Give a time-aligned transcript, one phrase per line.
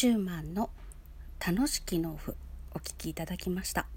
[0.00, 0.70] シューマンの
[1.44, 2.36] 楽しき納付
[2.72, 3.88] お聴きいただきました。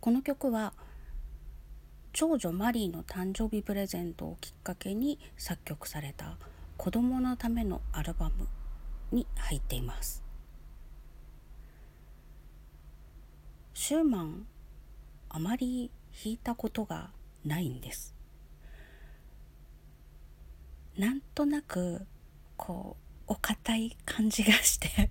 [0.00, 0.72] この曲は
[2.14, 6.38] 長女マリーの誕生日プレゼントをきっかけに作曲された
[6.78, 8.48] 子供のためのアルバム
[9.12, 10.24] に入っています。
[13.74, 14.46] シューマン
[15.28, 15.90] あまり
[16.24, 17.10] 弾いたことが
[17.44, 18.14] ないんです。
[20.96, 22.06] なんとなく
[22.56, 25.10] こうお堅い感じがして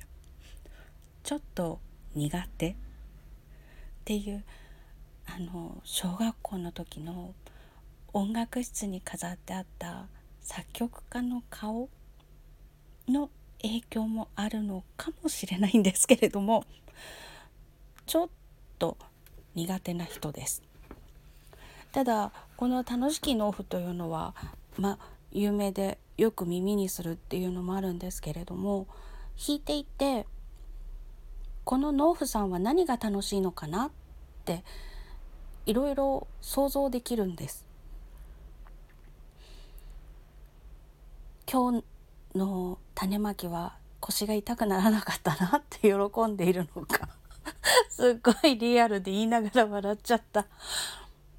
[1.23, 1.79] ちょっと
[2.15, 2.75] 苦手っ
[4.05, 4.43] ていう
[5.25, 7.33] あの小学校の時の
[8.13, 10.05] 音楽室に飾ってあった
[10.41, 11.89] 作曲家の顔
[13.09, 13.29] の
[13.61, 16.63] 影響もあるのかもしれないんですけれども
[18.05, 18.29] ちょっ
[18.77, 18.97] と
[19.55, 20.61] 苦手な人です。
[21.91, 24.35] ただこの「楽しき納付」というのは
[24.77, 28.87] まあ有名でよく耳にするっていうのもあるんですけれども
[29.37, 30.25] 弾いていて
[31.65, 33.91] この農夫さんは何が楽しいのかなっ
[34.45, 34.63] て
[35.65, 37.65] いろいろ想像できるんです。
[41.51, 41.83] 今日
[42.33, 47.09] の種まきは腰が痛くならなかったなって喜んでいるのか
[47.89, 50.47] すっごいリアルで言いながら笑っちゃった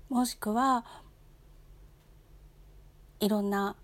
[0.09, 0.85] もしくは
[3.21, 3.77] いろんな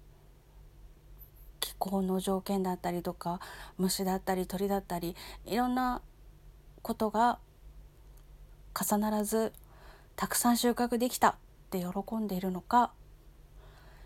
[1.90, 3.40] 候の条件だったりとか
[3.78, 5.16] 虫だったり鳥だったり
[5.46, 6.00] いろんな
[6.82, 7.38] ことが
[8.78, 9.52] 重ならず
[10.14, 11.34] たくさん収穫できたっ
[11.70, 12.92] て喜んでいるのか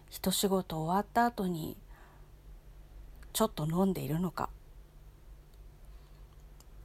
[0.08, 1.76] 一仕事終わった後に
[3.32, 4.48] ちょっと飲んでいるのか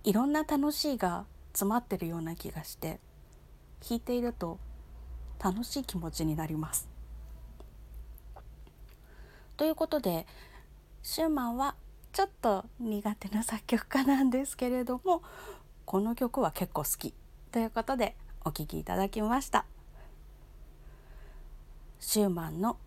[0.04, 3.00] いろんな楽しいが詰まってるような気がして
[3.88, 4.60] 弾いていると
[5.44, 6.88] 楽しい気持ちになります。
[9.58, 10.26] ということで
[11.04, 11.76] シューマンは
[12.14, 15.24] ちょっと苦手な作曲家なんですけれども
[15.86, 17.14] この曲は結構好き
[17.52, 19.66] ということでお聴きいただきました。
[22.00, 22.78] シューマンの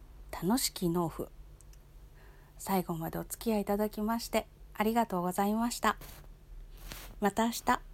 [0.42, 1.30] 楽しき納付
[2.58, 5.96] 最後までお付き合いいただきましてありがとうございました。
[7.20, 7.93] また明日